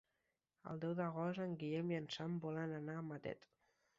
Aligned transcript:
El 0.71 0.79
deu 0.85 0.95
d'agost 0.99 1.43
en 1.43 1.53
Guillem 1.63 1.93
i 1.95 1.99
en 1.99 2.09
Sam 2.15 2.41
volen 2.47 2.75
anar 2.81 2.95
a 3.03 3.07
Matet. 3.13 3.49